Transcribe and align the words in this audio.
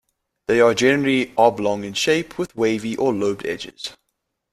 They 0.47 0.61
are 0.61 0.73
generally 0.73 1.31
oblong 1.37 1.83
in 1.83 1.93
shape 1.93 2.39
with 2.39 2.55
wavy 2.55 2.97
or 2.97 3.13
lobed 3.13 3.45
edges. 3.45 3.95